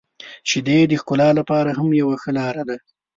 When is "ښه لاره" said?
2.21-2.63